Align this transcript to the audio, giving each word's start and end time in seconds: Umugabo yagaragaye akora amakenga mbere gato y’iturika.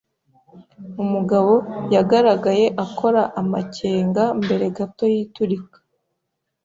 Umugabo 1.03 1.53
yagaragaye 1.95 2.65
akora 2.85 3.21
amakenga 3.41 4.23
mbere 4.43 4.65
gato 4.77 5.03
y’iturika. 5.13 5.77